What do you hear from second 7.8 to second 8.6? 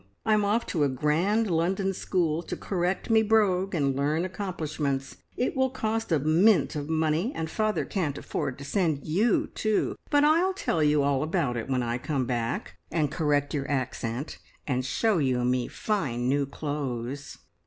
can't afford